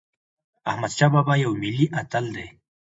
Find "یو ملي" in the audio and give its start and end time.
1.43-1.85